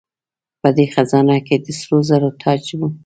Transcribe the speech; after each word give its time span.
په 0.61 0.69
دې 0.77 0.85
خزانه 0.93 1.37
کې 1.47 1.55
د 1.65 1.67
سرو 1.79 1.97
زرو 2.09 2.29
تاج 2.41 2.65
و 2.77 2.81